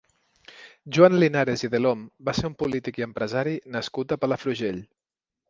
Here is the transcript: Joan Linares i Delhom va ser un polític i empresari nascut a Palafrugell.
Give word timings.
Joan 0.95 1.17
Linares 1.23 1.63
i 1.65 1.69
Delhom 1.73 2.01
va 2.31 2.35
ser 2.39 2.49
un 2.51 2.57
polític 2.65 2.99
i 3.03 3.07
empresari 3.09 3.55
nascut 3.77 4.17
a 4.17 4.21
Palafrugell. 4.25 4.83